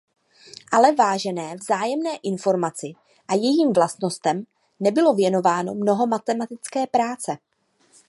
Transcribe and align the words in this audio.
Ale 0.73 0.95
vážené 0.97 1.55
vzájemné 1.61 2.17
informaci 2.25 2.93
a 3.29 3.33
jejím 3.33 3.73
vlastnostem 3.73 4.43
nebylo 4.79 5.13
věnováno 5.15 5.73
mnoho 5.73 6.07
matematické 6.07 6.87
práce. 6.87 7.37